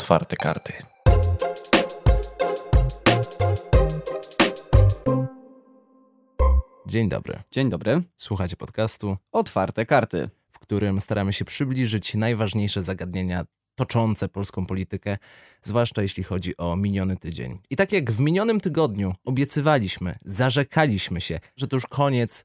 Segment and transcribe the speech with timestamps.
[0.00, 0.72] Otwarte karty.
[6.86, 7.42] Dzień dobry.
[7.52, 8.02] Dzień dobry.
[8.16, 10.28] Słuchacie podcastu, Otwarte karty.
[10.52, 13.44] w którym staramy się przybliżyć najważniejsze zagadnienia
[13.74, 15.18] toczące polską politykę,
[15.62, 17.58] zwłaszcza jeśli chodzi o miniony tydzień.
[17.70, 22.44] I tak jak w minionym tygodniu obiecywaliśmy, zarzekaliśmy się, że to już koniec,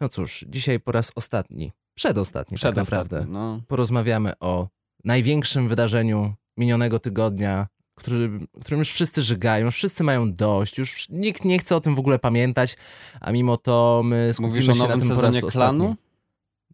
[0.00, 3.62] no cóż, dzisiaj po raz ostatni, przedostatni tak Przedostatni, naprawdę, No.
[3.68, 4.68] porozmawiamy o
[5.04, 11.44] największym wydarzeniu minionego tygodnia, który, którym już wszyscy żygają, już wszyscy mają dość, już nikt
[11.44, 12.76] nie chce o tym w ogóle pamiętać,
[13.20, 15.78] a mimo to my skupimy Mówisz o się na nowym tym po raz sezonie ostatni.
[15.78, 15.96] klanu?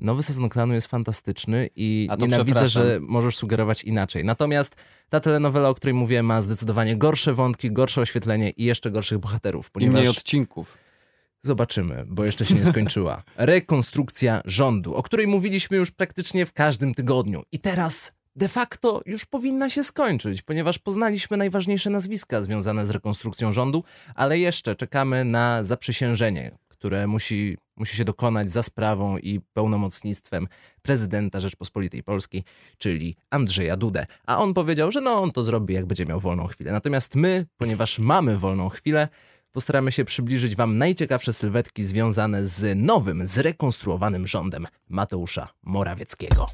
[0.01, 4.25] Nowy sezon klanu jest fantastyczny i nienawidzę, że możesz sugerować inaczej.
[4.25, 4.77] Natomiast
[5.09, 9.70] ta telenowela, o której mówiłem, ma zdecydowanie gorsze wątki, gorsze oświetlenie i jeszcze gorszych bohaterów,
[9.75, 10.78] I mniej ponieważ odcinków.
[11.43, 13.22] zobaczymy, bo jeszcze się nie skończyła.
[13.37, 17.43] Rekonstrukcja rządu, o której mówiliśmy już praktycznie w każdym tygodniu.
[17.53, 23.53] I teraz de facto już powinna się skończyć, ponieważ poznaliśmy najważniejsze nazwiska związane z rekonstrukcją
[23.53, 23.84] rządu,
[24.15, 30.48] ale jeszcze czekamy na zaprzysiężenie, które musi, musi się dokonać za sprawą i pełnomocnictwem
[30.83, 32.45] prezydenta Rzeczpospolitej Polskiej,
[32.78, 34.06] czyli Andrzeja Dudę.
[34.27, 36.73] A on powiedział, że no on to zrobi, jak będzie miał wolną chwilę.
[36.73, 39.09] Natomiast my, ponieważ mamy wolną chwilę,
[39.53, 46.47] postaramy się przybliżyć Wam najciekawsze sylwetki związane z nowym, zrekonstruowanym rządem Mateusza Morawieckiego.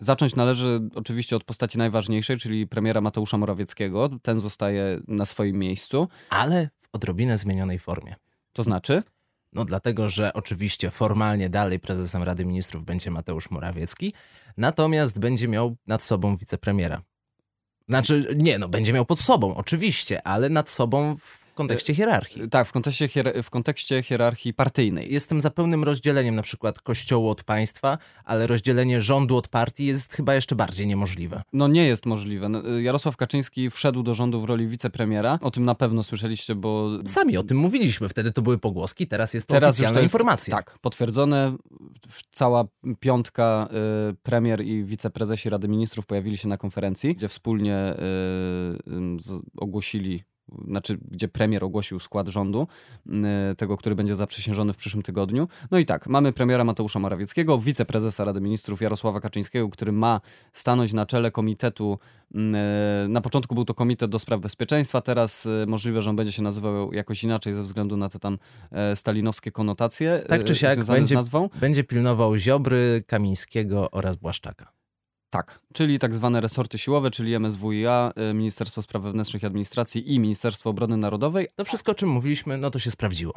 [0.00, 4.10] Zacząć należy oczywiście od postaci najważniejszej, czyli premiera Mateusza Morawieckiego.
[4.22, 6.08] Ten zostaje na swoim miejscu.
[6.30, 8.14] Ale w odrobinę zmienionej formie.
[8.52, 9.02] To znaczy?
[9.52, 14.12] No dlatego, że oczywiście formalnie dalej prezesem Rady Ministrów będzie Mateusz Morawiecki,
[14.56, 17.02] natomiast będzie miał nad sobą wicepremiera.
[17.88, 22.48] Znaczy, nie, no będzie miał pod sobą, oczywiście, ale nad sobą w kontekście hierarchii.
[22.48, 25.12] Tak, w kontekście, hier- w kontekście hierarchii partyjnej.
[25.12, 30.14] Jestem za pełnym rozdzieleniem na przykład kościołu od państwa, ale rozdzielenie rządu od partii jest
[30.14, 31.42] chyba jeszcze bardziej niemożliwe.
[31.52, 32.48] No nie jest możliwe.
[32.48, 35.38] No, Jarosław Kaczyński wszedł do rządu w roli wicepremiera.
[35.42, 39.34] O tym na pewno słyszeliście, bo Sami o tym mówiliśmy, wtedy to były pogłoski, teraz
[39.34, 40.56] jest to Teraz oficjalna to jest, informacja.
[40.56, 41.56] Tak, potwierdzone.
[42.30, 42.64] Cała
[43.00, 43.68] piątka
[44.10, 47.96] y, premier i wiceprezesi Rady Ministrów pojawili się na konferencji, gdzie wspólnie y,
[48.92, 50.24] y, ogłosili,
[50.68, 52.66] znaczy gdzie premier ogłosił skład rządu,
[53.56, 55.48] tego, który będzie zaprzysiężony w przyszłym tygodniu.
[55.70, 60.20] No i tak, mamy premiera Mateusza Morawieckiego, wiceprezesa Rady Ministrów Jarosława Kaczyńskiego, który ma
[60.52, 61.98] stanąć na czele komitetu.
[63.08, 66.42] Na początku był to komitet do spraw bezpieczeństwa, teraz y, możliwe, że on będzie się
[66.42, 68.38] nazywał jakoś inaczej ze względu na te tam
[68.70, 71.16] e, stalinowskie konotacje Tak czy e, siak będzie-.
[71.60, 74.72] Będzie pilnował Ziobry, Kamińskiego oraz Błaszczaka.
[75.30, 80.20] Tak, czyli tak zwane resorty siłowe, czyli MSWiA, e, Ministerstwo Spraw Wewnętrznych i Administracji i
[80.20, 81.48] Ministerstwo Obrony Narodowej.
[81.56, 83.32] To wszystko, o czym mówiliśmy, no to się sprawdziło.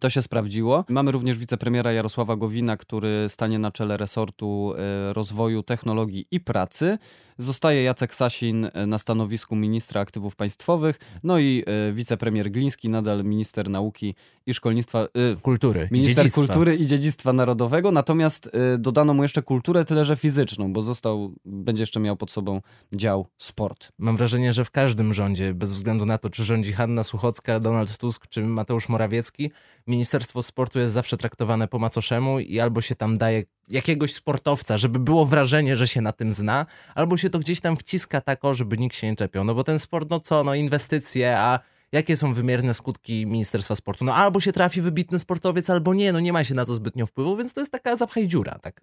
[0.00, 0.84] To się sprawdziło.
[0.88, 6.98] Mamy również wicepremiera Jarosława Gowina, który stanie na czele resortu e, rozwoju, technologii i pracy.
[7.38, 10.98] Zostaje Jacek Sasin e, na stanowisku ministra aktywów państwowych.
[11.22, 14.14] No i e, wicepremier Gliński, nadal minister nauki
[14.46, 15.02] i szkolnictwa.
[15.02, 16.40] e, Kultury, Minister dziedzictwa.
[16.40, 21.82] Kultury i Dziedzictwa Narodowego, natomiast dodano mu jeszcze kulturę, tyle że fizyczną, bo został, będzie
[21.82, 22.60] jeszcze miał pod sobą
[22.92, 23.92] dział sport.
[23.98, 27.98] Mam wrażenie, że w każdym rządzie, bez względu na to, czy rządzi Hanna Suchocka, Donald
[27.98, 29.50] Tusk, czy Mateusz Morawiecki,
[29.86, 34.98] Ministerstwo Sportu jest zawsze traktowane po macoszemu i albo się tam daje jakiegoś sportowca, żeby
[34.98, 38.54] było wrażenie, że się na tym zna, albo się to gdzieś tam wciska tak, o,
[38.54, 39.44] żeby nikt się nie czepiał.
[39.44, 41.60] No bo ten sport, no co, no inwestycje, a
[41.92, 44.04] jakie są wymierne skutki Ministerstwa Sportu?
[44.04, 47.06] No albo się trafi wybitny sportowiec, albo nie, no nie ma się na to zbytnio
[47.06, 48.80] wpływu, więc to jest taka zapchaj dziura, tak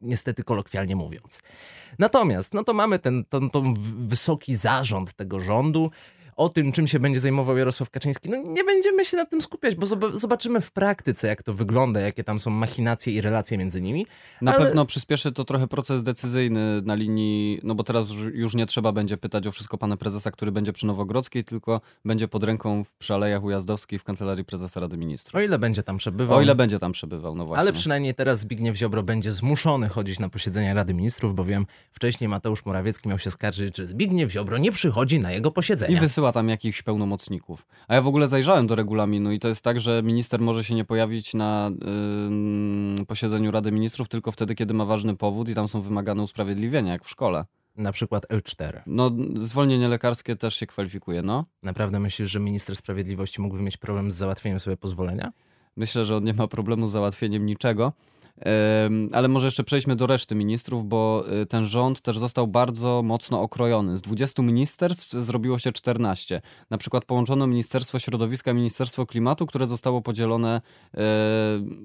[0.00, 1.40] niestety kolokwialnie mówiąc.
[1.98, 3.74] Natomiast, no to mamy ten, ten, ten
[4.08, 5.90] wysoki zarząd tego rządu.
[6.36, 9.74] O tym, czym się będzie zajmował Jarosław Kaczyński, no nie będziemy się nad tym skupiać,
[9.74, 13.82] bo zob- zobaczymy w praktyce, jak to wygląda, jakie tam są machinacje i relacje między
[13.82, 14.06] nimi.
[14.42, 18.66] Na Ale- pewno przyspieszy to trochę proces decyzyjny na linii, no bo teraz już- nie
[18.66, 22.84] trzeba będzie pytać o wszystko pana prezesa, który będzie przy Nowogrodzkiej, tylko będzie pod ręką
[22.84, 25.34] w, przy Alejach Ujazdowskich w Kancelarii Prezesa Rady Ministrów.
[25.34, 26.38] O ile będzie tam przebywał.
[26.38, 27.60] O ile będzie tam przebywał, no właśnie.
[27.60, 32.64] Ale przynajmniej teraz Zbigniew Ziobro będzie zmuszony chodzić na posiedzenia Rady Ministrów, bowiem wcześniej Mateusz
[32.64, 36.00] Morawiecki miał się skarżyć, że Zbigniew Ziobro nie przychodzi na jego I posiedzenia.
[36.22, 37.66] Wysyła tam jakichś pełnomocników.
[37.88, 40.74] A ja w ogóle zajrzałem do regulaminu i to jest tak, że minister może się
[40.74, 41.70] nie pojawić na
[42.26, 46.92] ym, posiedzeniu Rady Ministrów tylko wtedy, kiedy ma ważny powód i tam są wymagane usprawiedliwienia,
[46.92, 47.44] jak w szkole.
[47.76, 48.80] Na przykład L4.
[48.86, 49.10] No,
[49.40, 51.44] zwolnienie lekarskie też się kwalifikuje, no.
[51.62, 55.32] Naprawdę myślisz, że minister sprawiedliwości mógłby mieć problem z załatwieniem sobie pozwolenia?
[55.76, 57.92] Myślę, że on nie ma problemu z załatwieniem niczego.
[59.12, 63.42] Ale może jeszcze przejdźmy do reszty ministrów, bo y, ten rząd też został bardzo mocno
[63.42, 63.98] okrojony.
[63.98, 66.42] Z 20 ministerstw zrobiło się 14.
[66.70, 70.60] Na przykład połączono Ministerstwo Środowiska Ministerstwo Klimatu, które zostało podzielone
[70.94, 70.98] y,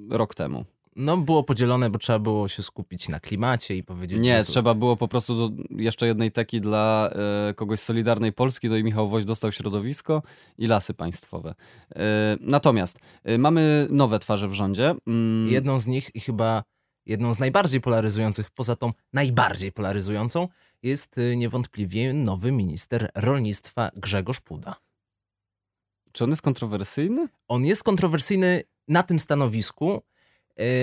[0.09, 0.65] rok temu.
[0.99, 4.19] No, było podzielone, bo trzeba było się skupić na klimacie i powiedzieć...
[4.21, 7.09] Nie, że- trzeba było po prostu do, jeszcze jednej teki dla
[7.49, 10.23] e, kogoś z Solidarnej Polski, no i Michał Woś dostał środowisko
[10.57, 11.55] i lasy państwowe.
[11.95, 12.03] E,
[12.41, 14.95] natomiast e, mamy nowe twarze w rządzie.
[15.07, 16.63] Mm, Jedną z nich i chyba
[17.05, 20.47] jedną z najbardziej polaryzujących, poza tą najbardziej polaryzującą,
[20.83, 24.75] jest y, niewątpliwie nowy minister rolnictwa Grzegorz Puda.
[26.11, 27.27] Czy on jest kontrowersyjny?
[27.47, 30.01] On jest kontrowersyjny na tym stanowisku, y,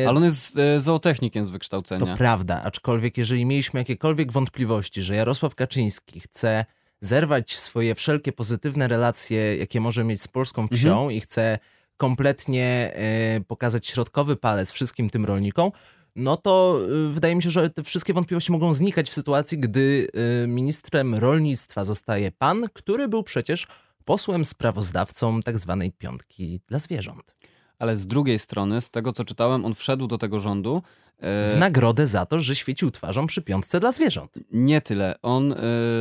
[0.09, 2.07] Ale on jest e, zootechnikiem z wykształcenia.
[2.07, 6.65] To prawda, aczkolwiek jeżeli mieliśmy jakiekolwiek wątpliwości, że Jarosław Kaczyński chce
[7.01, 11.59] zerwać swoje wszelkie pozytywne relacje, jakie może mieć z polską wsią i chce
[11.97, 15.71] kompletnie e, pokazać środkowy palec wszystkim tym rolnikom,
[16.17, 16.81] no to
[17.11, 20.09] wydaje mi się, że te wszystkie wątpliwości mogą znikać w sytuacji, gdy
[20.47, 23.67] ministrem rolnictwa zostaje pan, który był przecież
[24.05, 27.35] posłem sprawozdawcą tak zwanej piątki dla zwierząt.
[27.85, 30.83] Ale z drugiej strony, z tego co czytałem, on wszedł do tego rządu.
[31.19, 34.31] E, W nagrodę za to, że świecił twarzą przy piątce dla zwierząt.
[34.53, 35.15] Nie tyle.
[35.23, 35.53] On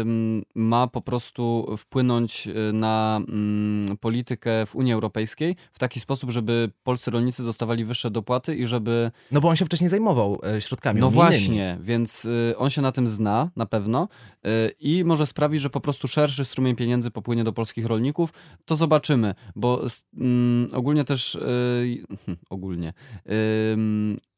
[0.02, 6.32] ym, ma po prostu wpłynąć y, na ym, politykę w Unii Europejskiej w taki sposób,
[6.32, 9.12] żeby polscy rolnicy dostawali wyższe dopłaty i żeby.
[9.32, 11.30] No bo on się wcześniej zajmował e, środkami No unijnymi.
[11.32, 14.08] właśnie, więc y, on się na tym zna na pewno
[14.46, 14.50] y,
[14.80, 18.34] i może sprawić, że po prostu szerszy strumień pieniędzy popłynie do polskich rolników.
[18.66, 19.82] To zobaczymy, bo
[20.22, 21.36] ym, ogólnie też.
[21.36, 22.06] Y,
[22.50, 22.94] ogólnie.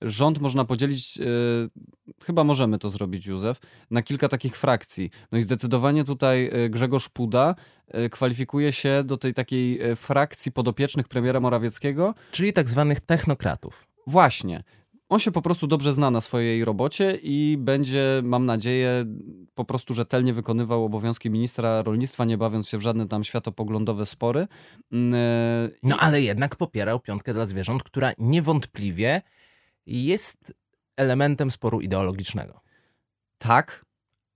[0.01, 1.17] Rząd można podzielić.
[1.17, 1.69] Y,
[2.25, 3.59] chyba możemy to zrobić, Józef,
[3.91, 5.09] na kilka takich frakcji.
[5.31, 7.55] No i zdecydowanie tutaj y, Grzegorz Puda
[8.05, 12.13] y, kwalifikuje się do tej takiej frakcji podopiecznych premiera Morawieckiego.
[12.31, 13.87] Czyli tak zwanych technokratów.
[14.07, 14.63] Właśnie.
[15.09, 19.05] On się po prostu dobrze zna na swojej robocie i będzie, mam nadzieję,
[19.55, 24.47] po prostu rzetelnie wykonywał obowiązki ministra rolnictwa, nie bawiąc się w żadne tam światopoglądowe spory.
[24.91, 29.21] Mm, e, No ale jednak popierał piątkę dla zwierząt, która niewątpliwie
[29.85, 30.53] jest
[30.97, 32.61] elementem sporu ideologicznego.
[33.37, 33.85] Tak,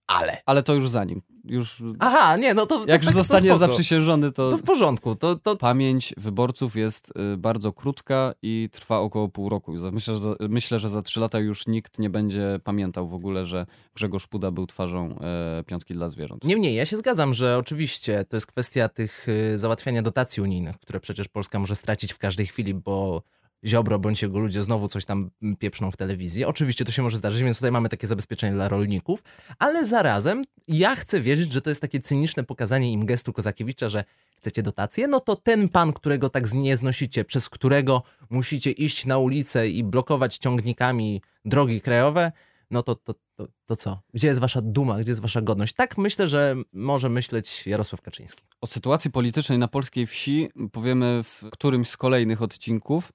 [0.07, 0.41] Ale.
[0.45, 1.21] ale to już za nim.
[1.45, 2.79] Już, Aha, nie, no to.
[2.87, 3.57] jak to, już to zostanie spoko.
[3.59, 5.15] zaprzysiężony, to, To w porządku.
[5.15, 9.73] To, to, pamięć wyborców jest y, bardzo krótka i trwa około pół roku.
[9.91, 13.45] Myślę, że za, myślę, że za trzy lata już nikt nie będzie pamiętał w ogóle,
[13.45, 13.65] że
[13.95, 16.43] Grzegorz Puda był twarzą e, piątki dla zwierząt.
[16.43, 20.99] Niemniej, ja się zgadzam, że oczywiście to jest kwestia tych y, załatwiania dotacji unijnych, które
[20.99, 23.23] przecież Polska może stracić w każdej chwili, bo
[23.65, 25.29] Ziobro bądź jego ludzie znowu coś tam
[25.59, 26.45] pieprzną w telewizji.
[26.45, 29.23] Oczywiście to się może zdarzyć, więc tutaj mamy takie zabezpieczenie dla rolników,
[29.59, 34.03] ale zarazem ja chcę wierzyć, że to jest takie cyniczne pokazanie im gestu Kozakiewicza, że
[34.37, 39.17] chcecie dotacje, no to ten pan, którego tak nie znosicie, przez którego musicie iść na
[39.17, 42.31] ulicę i blokować ciągnikami drogi krajowe,
[42.71, 43.99] no to, to, to, to co?
[44.13, 45.73] Gdzie jest wasza duma, gdzie jest wasza godność?
[45.73, 48.43] Tak myślę, że może myśleć Jarosław Kaczyński.
[48.61, 53.11] O sytuacji politycznej na polskiej wsi powiemy w którymś z kolejnych odcinków,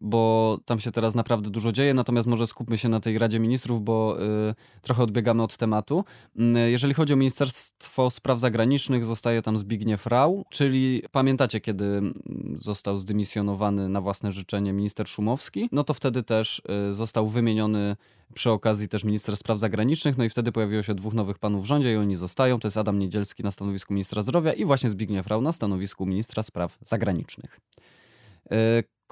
[0.00, 3.82] bo tam się teraz naprawdę dużo dzieje, natomiast może skupmy się na tej Radzie Ministrów,
[3.82, 6.04] bo y, trochę odbiegamy od tematu.
[6.36, 12.14] Y, jeżeli chodzi o Ministerstwo Spraw Zagranicznych, zostaje tam Zbigniew Rau, czyli pamiętacie, kiedy mm,
[12.56, 17.96] został zdymisjonowany na własne życzenie minister Szumowski, no to wtedy też y, został wymieniony
[18.34, 21.66] przy okazji też minister spraw zagranicznych, no i wtedy pojawiło się dwóch nowych panów w
[21.66, 22.60] rządzie i oni zostają.
[22.60, 26.42] To jest Adam Niedzielski na stanowisku ministra zdrowia i właśnie Zbigniew Rau na stanowisku ministra
[26.42, 27.60] spraw zagranicznych.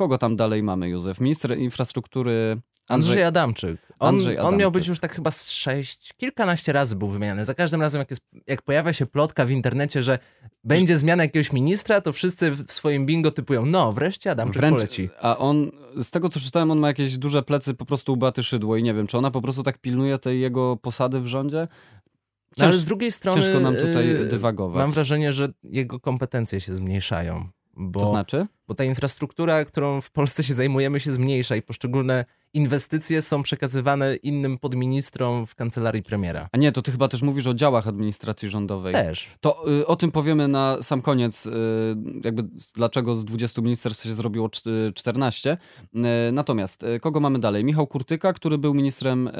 [0.02, 1.20] Kogo tam dalej mamy, Józef?
[1.20, 3.24] Minister infrastruktury Andrzej, Andrzej...
[3.24, 3.80] Adamczyk.
[3.98, 4.72] On, Andrzej on miał Adamczyk.
[4.72, 7.44] być już tak chyba z sześć, kilkanaście razy był wymieniany.
[7.44, 10.18] Za każdym razem, jak, jest, jak pojawia się plotka w internecie, że
[10.64, 15.08] będzie zmiana jakiegoś ministra, to wszyscy w swoim bingo typują, no wreszcie Adamczyk Wręcz, poleci.
[15.20, 15.70] a on,
[16.02, 18.82] z tego co czytałem, on ma jakieś duże plecy po prostu u Beaty Szydło i
[18.82, 21.68] nie wiem, czy ona po prostu tak pilnuje tej jego posady w rządzie?
[22.58, 24.78] No, ale Cięż- z drugiej strony ciężko nam tutaj yy, dywagować.
[24.78, 27.48] Mam wrażenie, że jego kompetencje się zmniejszają.
[27.76, 28.46] Bo, To znaczy?
[28.68, 32.24] bo ta infrastruktura, którą w Polsce się zajmujemy, się zmniejsza i poszczególne
[32.54, 36.48] inwestycje są przekazywane innym podministrom w kancelarii premiera.
[36.52, 38.94] A nie, to ty chyba też mówisz o działach administracji rządowej.
[38.94, 39.30] Też.
[39.40, 41.50] To y, o tym powiemy na sam koniec, y,
[42.24, 45.56] jakby dlaczego z 20 ministerstw się zrobiło czt- 14.
[45.94, 45.98] Y,
[46.32, 47.64] natomiast y, kogo mamy dalej?
[47.64, 49.32] Michał Kurtyka, który był ministrem, y,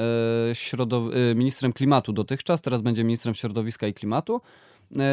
[0.53, 4.41] środow- y, ministrem klimatu dotychczas, teraz będzie ministrem środowiska i klimatu.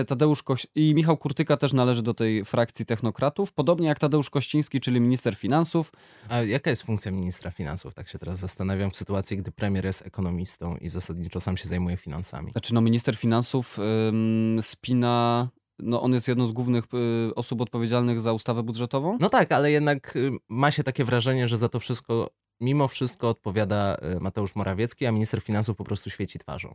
[0.00, 4.30] Y, Tadeusz Koś- i Michał Kurtyka też należy do tej frakcji technokratów, podobnie jak Tadeusz
[4.30, 5.92] Kościński, czyli minister finansów.
[6.28, 7.94] A jaka jest funkcja ministra finansów?
[7.94, 11.96] Tak się teraz zastanawiam w sytuacji, gdy premier jest ekonomistą i zasadniczo sam się zajmuje
[11.96, 12.52] finansami.
[12.52, 15.48] Znaczy, no, minister finansów ym, spina.
[15.78, 16.84] No, on jest jedną z głównych
[17.30, 19.18] y, osób odpowiedzialnych za ustawę budżetową.
[19.20, 23.28] No tak, ale jednak y, ma się takie wrażenie, że za to wszystko, mimo wszystko
[23.28, 26.74] odpowiada y, Mateusz Morawiecki, a minister finansów po prostu świeci twarzą.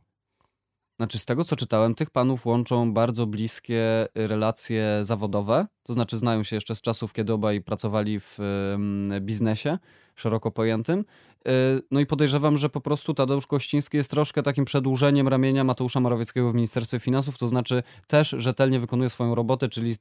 [0.98, 5.68] Znaczy, z tego co czytałem, tych panów łączą bardzo bliskie relacje zawodowe.
[5.84, 8.40] To znaczy, znają się jeszcze z czasów, kiedy obaj pracowali w
[9.22, 9.78] biznesie
[10.16, 11.00] szeroko pojętym.
[11.00, 16.00] Y, no i podejrzewam, że po prostu Tadeusz Kościński jest troszkę takim przedłużeniem ramienia Mateusza
[16.00, 19.96] Morawieckiego w Ministerstwie Finansów, to znaczy też rzetelnie wykonuje swoją robotę, czyli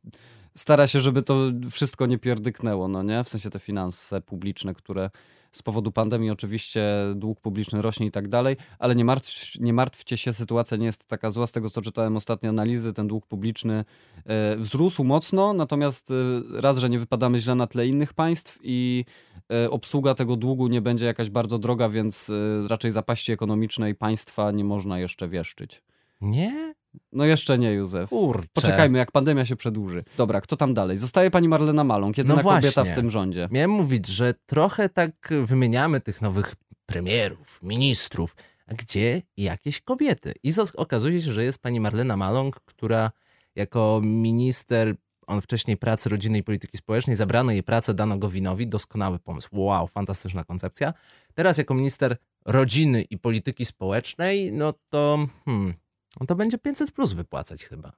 [0.56, 1.36] stara się, żeby to
[1.70, 3.24] wszystko nie pierdyknęło, no nie?
[3.24, 5.10] W sensie te finanse publiczne, które
[5.54, 6.84] z powodu pandemii oczywiście
[7.14, 11.06] dług publiczny rośnie i tak dalej, ale nie, martw, nie martwcie się, sytuacja nie jest
[11.06, 11.46] taka zła.
[11.46, 13.84] Z tego, co czytałem ostatnie analizy, ten dług publiczny
[14.26, 16.14] e, wzrósł mocno, natomiast e,
[16.60, 19.04] raz, że nie wypadamy źle na tle innych państw i
[19.52, 22.32] e, obsługa tego długu nie będzie jakaś bardzo droga, więc
[22.68, 25.82] raczej zapaści ekonomicznej państwa nie można jeszcze wieszczyć.
[26.20, 26.74] Nie?
[27.12, 28.10] No jeszcze nie, Józef.
[28.10, 28.48] Kurczę.
[28.52, 30.04] Poczekajmy, jak pandemia się przedłuży.
[30.16, 30.96] Dobra, kto tam dalej?
[30.96, 32.70] Zostaje pani Marlena Maląg, jedyna No właśnie.
[32.72, 33.48] kobieta w tym rządzie.
[33.50, 36.54] Miałem mówić, że trochę tak wymieniamy tych nowych
[36.86, 38.36] premierów, ministrów,
[38.66, 40.32] a gdzie jakieś kobiety.
[40.42, 43.10] I okazuje się, że jest pani Marlena Maląg, która
[43.54, 44.94] jako minister,
[45.26, 49.48] on wcześniej pracy rodziny i polityki społecznej, zabrano jej pracę, dano Gowinowi, doskonały pomysł.
[49.52, 50.92] Wow, fantastyczna koncepcja.
[51.34, 55.74] Teraz jako minister rodziny i polityki społecznej, no to hmm,
[56.20, 57.92] no to będzie 500 plus wypłacać chyba.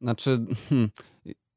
[0.00, 0.90] Znaczy, hmm,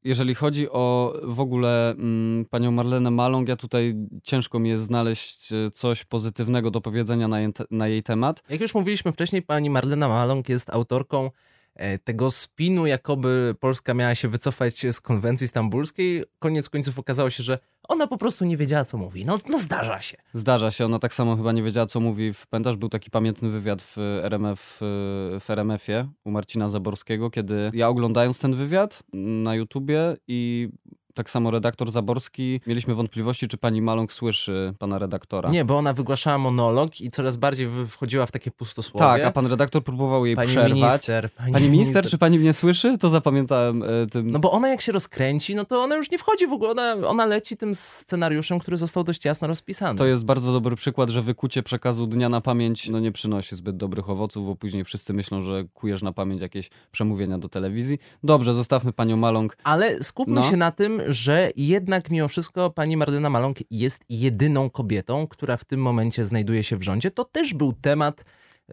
[0.04, 5.52] jeżeli chodzi o w ogóle mm, panią Marlenę Maląg, ja tutaj ciężko mi jest znaleźć
[5.52, 8.42] e, coś pozytywnego do powiedzenia na jej, te- na jej temat.
[8.48, 11.30] Jak już mówiliśmy wcześniej, pani Marlena Maląg jest autorką
[11.74, 16.24] e, tego spinu, jakoby Polska miała się wycofać z konwencji stambulskiej.
[16.38, 17.58] Koniec końców okazało się, że
[17.88, 19.24] ona po prostu nie wiedziała, co mówi.
[19.24, 20.16] No, no zdarza się.
[20.32, 22.32] Zdarza się, ona tak samo chyba nie wiedziała, co mówi.
[22.50, 27.88] Pamiętasz, był taki pamiętny wywiad w RMF, e, w RMF-ie u Marcina Zaborskiego, kiedy ja
[27.88, 30.68] oglądając ten wywiad na YouTubie i
[31.14, 35.50] tak samo redaktor Zaborski, mieliśmy wątpliwości, czy pani Maląg słyszy pana redaktora.
[35.50, 39.06] Nie, bo ona wygłaszała monolog i coraz bardziej wchodziła w takie pustosłowie.
[39.06, 40.72] Tak, a pan redaktor próbował jej pani przerwać.
[40.72, 41.30] minister.
[41.30, 42.98] Pani, Pani minister, czy pani mnie słyszy?
[42.98, 44.30] To zapamiętałem e, tym.
[44.30, 47.08] No bo ona jak się rozkręci, no to ona już nie wchodzi w ogóle, ona,
[47.08, 49.98] ona leci tym scenariuszem, który został dość jasno rozpisany.
[49.98, 53.76] To jest bardzo dobry przykład, że wykucie przekazu dnia na pamięć no nie przynosi zbyt
[53.76, 57.98] dobrych owoców, bo później wszyscy myślą, że kujesz na pamięć jakieś przemówienia do telewizji.
[58.24, 59.56] Dobrze, zostawmy panią Maląg.
[59.64, 60.42] Ale skupmy No.
[60.42, 65.64] się na tym, że jednak mimo wszystko pani Marlena Maląg jest jedyną kobietą, która w
[65.64, 67.10] tym momencie znajduje się w rządzie.
[67.10, 68.24] To też był temat...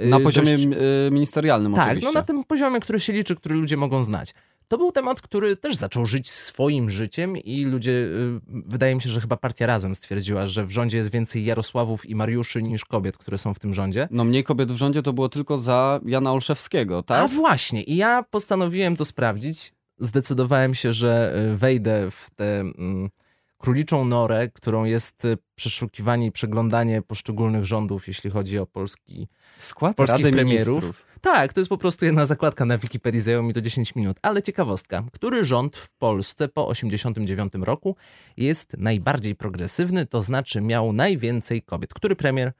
[0.02, 0.66] y, Na poziomie dość...
[1.08, 2.08] y, ministerialnym Tak, oczywiście.
[2.08, 4.34] no na tym poziomie, który się liczy, który ludzie mogą znać.
[4.68, 9.10] To był temat, który też zaczął żyć swoim życiem i ludzie, y, wydaje mi się,
[9.10, 13.18] że chyba partia Razem stwierdziła, że w rządzie jest więcej Jarosławów i Mariuszy niż kobiet,
[13.18, 14.08] które są w tym rządzie.
[14.12, 17.32] No mniej kobiet w rządzie to było tylko za Jana Olszewskiego, A tak?
[17.32, 19.74] właśnie, i ja postanowiłem to sprawdzić.
[20.00, 23.10] Zdecydowałem się, że y, wejdę w tę mm,
[23.58, 29.28] króliczą norę, którą jest y, przeszukiwanie i przeglądanie poszczególnych rządów, jeśli chodzi o polski.
[29.58, 30.68] Skład polskich Rady premierów.
[30.68, 31.06] Ministrów.
[31.22, 34.18] Tak, to jest po prostu jedna zakładka na Wikipedii, zajęło mi to 10 minut.
[34.22, 37.96] Ale ciekawostka, który rząd w Polsce po 89 roku
[38.38, 41.94] jest najbardziej progresywny, to znaczy miał najwięcej kobiet?
[41.94, 42.52] Który premier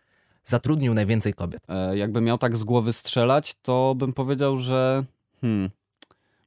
[0.44, 1.64] zatrudnił najwięcej kobiet?
[1.70, 5.04] E, jakby miał tak z głowy strzelać, to bym powiedział, że
[5.42, 5.70] hmm,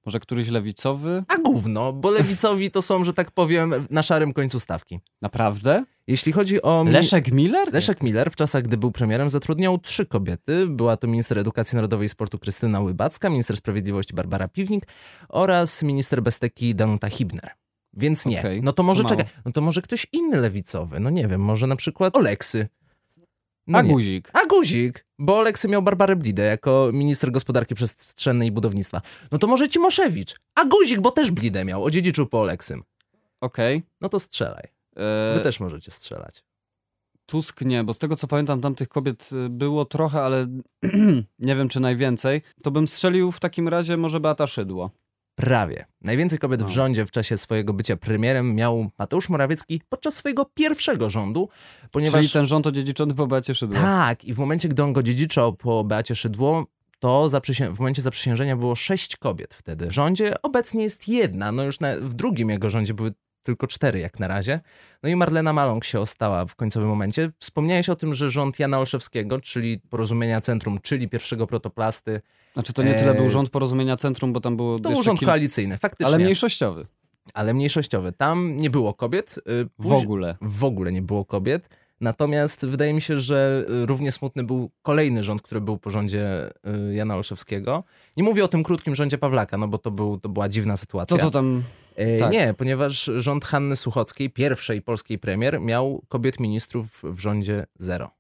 [0.07, 1.25] może któryś lewicowy?
[1.29, 5.01] A gówno, bo lewicowi to są, że tak powiem, na szarym końcu stawki.
[5.23, 5.85] Naprawdę?
[6.07, 6.85] Jeśli chodzi o...
[6.89, 7.73] Leszek Miller?
[7.73, 10.67] Leszek Miller w czasach, gdy był premierem, zatrudniał trzy kobiety.
[10.67, 14.87] Była to minister edukacji narodowej i sportu Krystyna Łybacka, minister sprawiedliwości Barbara Piwnik
[15.29, 17.51] oraz minister besteki Danuta Hibner.
[17.93, 18.39] Więc nie.
[18.39, 19.17] Okej, no to może mało.
[19.17, 21.01] czekaj, no to może ktoś inny lewicowy.
[21.01, 22.69] No nie wiem, może na przykład Oleksy.
[23.67, 23.93] No A nie.
[23.93, 24.31] guzik.
[24.33, 29.01] A guzik, bo Oleksy miał Barbarę Blidę jako minister gospodarki przestrzennej i budownictwa.
[29.33, 30.35] No to może Cimoszewicz.
[30.55, 32.83] A guzik, bo też Blidę miał, odziedziczył po Oleksym.
[33.41, 33.83] Okej.
[34.01, 34.65] No to strzelaj.
[34.97, 36.45] E, Wy też możecie strzelać.
[37.27, 40.47] Tusk nie, bo z tego co pamiętam, tam tych kobiet y, było trochę, ale
[41.39, 42.43] nie wiem czy najwięcej.
[42.63, 44.91] To bym strzelił w takim razie może Beata Szydło.
[45.35, 45.87] Prawie.
[46.01, 46.71] Najwięcej kobiet w No.
[46.71, 51.49] rządzie w czasie swojego bycia premierem miał Mateusz Morawiecki podczas swojego pierwszego rządu,
[51.91, 52.21] ponieważ...
[52.21, 53.81] Czyli ten rząd odziedziczony po Beacie Szydło.
[53.81, 56.67] Tak, i w momencie, gdy on go dziedziczał po Beacie Szydło,
[57.01, 57.29] to
[57.73, 59.87] w momencie zaprzysiężenia było sześć kobiet wtedy.
[59.87, 61.97] W rządzie obecnie jest jedna, no już na...
[61.97, 64.61] w drugim jego rządzie były tylko cztery jak na razie.
[65.03, 67.31] No i Marlena Maląg się ostała w końcowym momencie.
[67.39, 72.21] Wspomniałeś o tym, że rząd Jana Olszewskiego, czyli Porozumienia Centrum, czyli pierwszego protoplasty,
[72.53, 75.21] Znaczy to nie tyle E, był rząd Porozumienia Centrum, bo tam było to był rząd
[75.21, 76.07] koalicyjny, faktycznie.
[76.07, 76.87] ale mniejszościowy.
[77.35, 78.13] ale mniejszościowy.
[78.13, 79.39] Tam nie było kobiet.
[79.39, 80.37] y, W ogóle.
[80.41, 81.69] W ogóle nie było kobiet.
[82.03, 86.51] Natomiast wydaje mi się, że y, równie smutny był kolejny rząd, który był po rządzie
[86.91, 87.85] y, Jana Olszewskiego.
[88.17, 91.17] Nie mówię o tym krótkim rządzie Pawlaka, no bo to, był, to była dziwna sytuacja.
[91.17, 91.63] Co to tam...
[91.99, 92.33] Y, tak.
[92.33, 98.11] Nie, ponieważ rząd Hanny Suchockiej, pierwszej polskiej premier, miał kobiet ministrów w rządzie zero.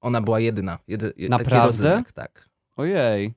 [0.00, 0.78] Ona była jedyna.
[0.88, 1.66] Jedy, Naprawdę?
[1.66, 2.48] rodzynek, tak.
[2.76, 3.34] Ojej.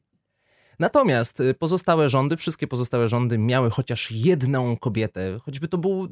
[0.79, 6.07] Natomiast y, pozostałe rządy, wszystkie pozostałe rządy miały chociaż jedną kobietę, choćby to, był,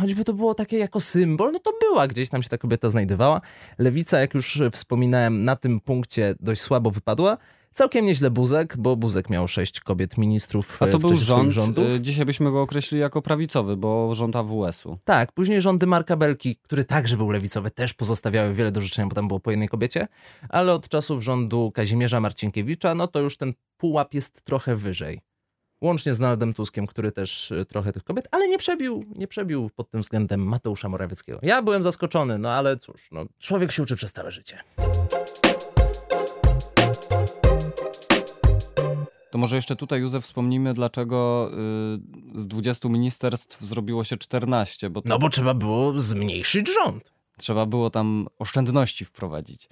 [0.00, 3.40] choćby to było takie jako symbol, no to była gdzieś tam się ta kobieta znajdowała.
[3.78, 7.36] Lewica, jak już wspominałem, na tym punkcie dość słabo wypadła.
[7.74, 11.84] Całkiem nieźle Buzek, bo Buzek miał sześć kobiet ministrów A to w był rząd, rządów.
[11.88, 14.98] y, dzisiaj byśmy go określili jako prawicowy, bo rząd AWS-u.
[15.04, 19.14] Tak, później rządy Marka Belki, który także był lewicowy, też pozostawiały wiele do życzenia, bo
[19.14, 20.08] tam było po jednej kobiecie,
[20.48, 25.20] ale od czasów rządu Kazimierza Marcinkiewicza, no to już ten pułap jest trochę wyżej.
[25.82, 29.70] Łącznie z Donaldem Tuskiem, który też y, trochę tych kobiet, ale nie przebił, nie przebił
[29.76, 31.38] pod tym względem Mateusza Morawieckiego.
[31.42, 34.58] Ja byłem zaskoczony, no ale cóż, no, człowiek się uczy przez całe życie.
[39.30, 41.50] To może jeszcze tutaj, Józef, wspomnimy, dlaczego
[42.36, 47.12] y, z 20 ministerstw zrobiło się 14, bo to No bo trzeba było zmniejszyć rząd.
[47.38, 49.68] trzeba było tam oszczędności wprowadzić.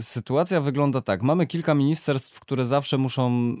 [0.00, 1.22] Sytuacja wygląda tak.
[1.22, 3.56] Mamy kilka ministerstw, które zawsze muszą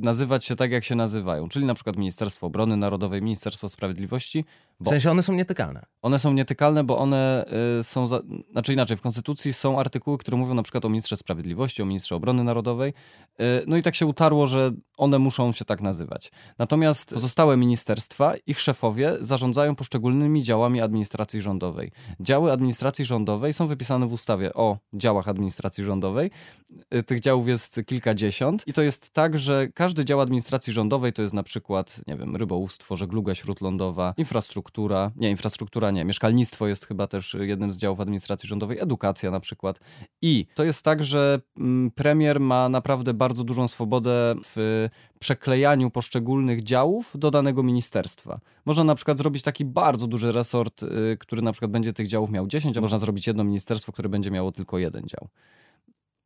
[0.00, 4.44] nazywać się tak, jak się nazywają, czyli na przykład Ministerstwo Obrony Narodowej, Ministerstwo Sprawiedliwości.
[4.80, 5.86] W sensie one są nietykalne.
[6.02, 7.44] One są nietykalne, bo one
[7.80, 8.20] y, są, za,
[8.52, 12.16] znaczy inaczej, w Konstytucji są artykuły, które mówią na przykład o ministrze sprawiedliwości, o ministrze
[12.16, 12.94] obrony narodowej.
[13.40, 16.32] Y, no i tak się utarło, że one muszą się tak nazywać.
[16.58, 21.90] Natomiast pozostałe ministerstwa, ich szefowie zarządzają poszczególnymi działami administracji rządowej.
[22.20, 26.30] Działy administracji rządowej są wypisane w ustawie o działach administracji rządowej.
[26.94, 31.22] Y, Tych działów jest kilkadziesiąt i to jest tak, że każdy dział administracji rządowej to
[31.22, 37.06] jest na przykład, nie wiem, rybołówstwo, żegluga śródlądowa, infrastruktura, nie, infrastruktura nie, mieszkalnictwo jest chyba
[37.06, 39.80] też jednym z działów administracji rządowej, edukacja na przykład.
[40.22, 46.62] I to jest tak, że mm, premier ma naprawdę bardzo dużą swobodę w przeklejaniu poszczególnych
[46.62, 48.40] działów do danego ministerstwa.
[48.66, 52.30] Można na przykład zrobić taki bardzo duży resort, y, który na przykład będzie tych działów
[52.30, 55.28] miał 10, a można zrobić jedno ministerstwo, które będzie miało tylko jeden dział.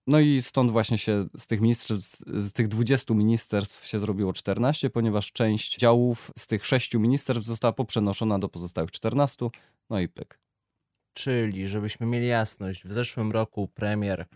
[0.06, 4.90] No i stąd właśnie się z tych ministerstw, z tych 20 ministerstw się zrobiło 14,
[4.90, 9.46] ponieważ część działów z tych 6 ministerstw została poprzenoszona do pozostałych 14,
[9.90, 10.40] no i pyk.
[11.14, 14.26] Czyli, żebyśmy mieli jasność, w zeszłym roku premier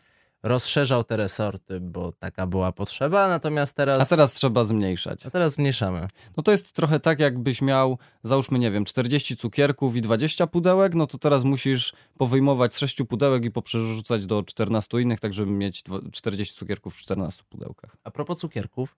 [0.42, 4.00] rozszerzał te resorty, bo taka była potrzeba, natomiast teraz...
[4.00, 5.26] A teraz trzeba zmniejszać.
[5.26, 6.08] A teraz zmniejszamy.
[6.36, 10.94] No to jest trochę tak, jakbyś miał, załóżmy, nie wiem, 40 cukierków i 20 pudełek,
[10.94, 15.50] no to teraz musisz powyjmować z 6 pudełek i poprzerzucać do 14 innych, tak żeby
[15.52, 17.96] mieć dwa- 40 cukierków w 14 pudełkach.
[18.04, 18.96] A propos cukierków,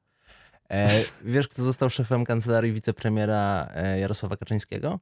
[0.71, 0.89] e,
[1.25, 4.99] wiesz, kto został szefem kancelarii wicepremiera e, Jarosława Kaczyńskiego?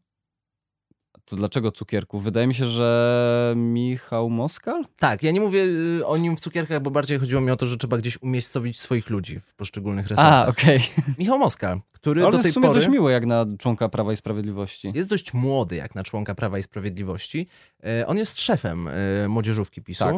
[1.25, 2.25] To dlaczego cukierków?
[2.25, 4.85] Wydaje mi się, że Michał Moskal?
[4.99, 5.65] Tak, ja nie mówię
[6.01, 8.81] y, o nim w cukierkach, bo bardziej chodziło mi o to, że trzeba gdzieś umiejscowić
[8.81, 10.47] swoich ludzi w poszczególnych resortach.
[10.47, 10.81] A, okej.
[11.19, 14.13] Michał Moskal, który Ale do tej w sumie pory dość miło jak na członka Prawa
[14.13, 14.93] i Sprawiedliwości.
[14.95, 17.49] jest dość młody jak na członka Prawa i Sprawiedliwości.
[17.85, 20.05] E, on jest szefem e, młodzieżówki PiSu.
[20.05, 20.15] Tak.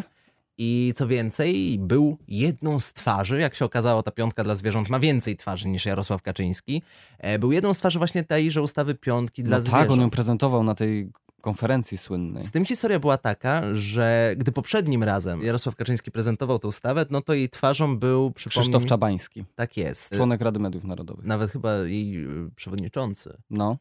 [0.58, 4.98] I co więcej, był jedną z twarzy, jak się okazało, ta piątka dla zwierząt ma
[4.98, 6.82] więcej twarzy niż Jarosław Kaczyński.
[7.18, 9.82] E, Był jedną z twarzy właśnie tejże ustawy piątki dla No zwierząt.
[9.82, 12.44] tak, on ją prezentował na tej konferencji słynnej.
[12.44, 17.20] Z tym historia była taka, że gdy poprzednim razem Jarosław Kaczyński prezentował tę ustawę, no
[17.22, 20.14] to jej twarzą był, Krzysztof Czabański, Tak jest.
[20.16, 21.24] członek Rady Mediów Narodowych.
[21.24, 23.36] Nawet chyba jej y, przewodniczący.
[23.50, 23.78] No.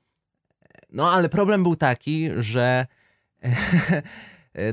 [0.92, 2.86] No ale problem był taki, że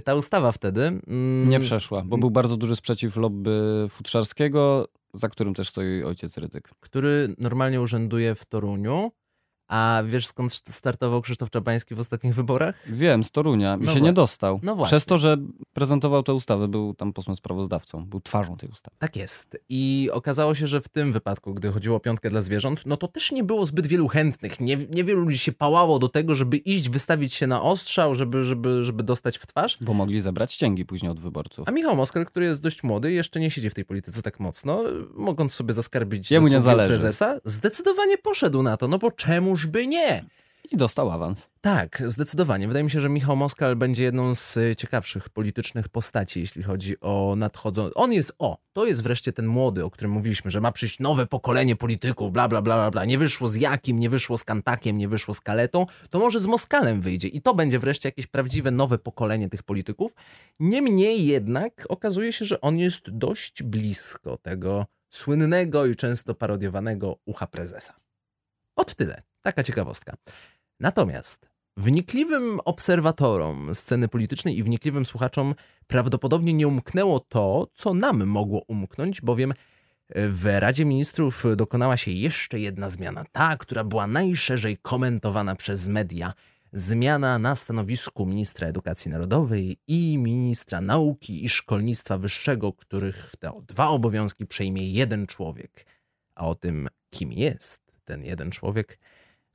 [0.05, 0.83] ta ustawa wtedy...
[1.07, 6.37] mm, Nie przeszła, bo był bardzo duży sprzeciw lobby futrzarskiego, za którym też stoi ojciec
[6.39, 6.71] Rydzyk.
[6.81, 9.13] który normalnie urzęduje w Toruniu.
[9.71, 12.75] A wiesz skąd startował Krzysztof Czabański w ostatnich wyborach?
[12.87, 14.61] Wiem, z Torunia i No się nie dostał.
[14.63, 14.91] no właśnie.
[14.97, 15.37] Przez to, że
[15.73, 18.97] prezentował tę ustawę, był tam posłem sprawozdawcą, był twarzą tej ustawy.
[18.99, 19.59] Tak jest.
[19.69, 23.09] I okazało się, że w tym wypadku, gdy chodziło o piątkę dla zwierząt, no to
[23.09, 24.61] też nie było zbyt wielu chętnych.
[24.61, 28.85] Nie, niewielu ludzi się pałało do tego, żeby iść, wystawić się na ostrzał, żeby, żeby,
[28.85, 29.79] żeby dostać w twarz.
[29.81, 31.69] Bo mogli zebrać cięgi później od wyborców.
[31.69, 34.83] A Michał Moskal, który jest dość młody, jeszcze nie siedzi w tej polityce tak mocno,
[35.15, 36.89] mogąc sobie zaskarbić Jemu nie zależy.
[36.89, 39.11] prezesa, zdecydowanie poszedł na to, no bo
[39.61, 40.25] czemuż by nie?
[40.73, 41.51] I dostał awans.
[41.61, 42.67] Tak, zdecydowanie.
[42.69, 47.01] Wydaje mi się, że Michał Moskal będzie jedną z y, ciekawszych politycznych postaci, jeśli chodzi
[47.01, 47.95] o nadchodzące.
[47.95, 51.27] On jest, o, to jest wreszcie ten młody, o którym mówiliśmy, że ma przyjść nowe
[51.27, 53.05] pokolenie polityków, bla, bla, bla, bla, bla.
[53.05, 56.47] Nie wyszło z Jakim, nie wyszło z Kantakiem, nie wyszło z Kaletą, to może z
[56.47, 60.15] Moskalem wyjdzie i to będzie wreszcie jakieś prawdziwe nowe pokolenie tych polityków.
[60.61, 67.47] Niemniej jednak okazuje się, że on jest dość blisko tego słynnego i często parodiowanego ucha
[67.47, 67.95] prezesa.
[68.77, 69.30] Od tyle.
[69.43, 70.15] Taka ciekawostka.
[70.81, 75.55] Natomiast wnikliwym obserwatorom sceny politycznej i wnikliwym słuchaczom
[75.87, 79.53] prawdopodobnie nie umknęło to, co nam mogło umknąć, bowiem
[80.15, 86.33] w Radzie Ministrów dokonała się jeszcze jedna zmiana, ta, która była najszerzej komentowana przez media.
[86.73, 93.89] zmiana na stanowisku ministra edukacji narodowej i ministra nauki i szkolnictwa wyższego, których te dwa
[93.89, 95.87] obowiązki przejmie jeden człowiek.
[96.35, 98.99] A o tym, kim jest ten jeden człowiek,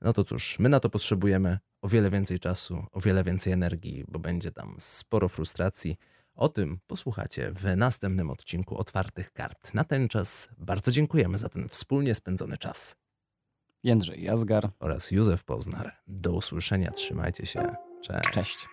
[0.01, 4.05] no to cóż, my na to potrzebujemy o wiele więcej czasu, o wiele więcej energii,
[4.07, 5.97] bo będzie tam sporo frustracji.
[6.35, 9.73] O tym posłuchacie w następnym odcinku Otwartych Kart.
[9.73, 12.95] Na ten czas bardzo dziękujemy za ten wspólnie spędzony czas.
[13.83, 15.91] Jędrzej Jazgar oraz Józef Poznar.
[16.07, 17.75] Do usłyszenia, trzymajcie się.
[18.01, 18.29] Cześć.
[18.31, 18.67] Cześć.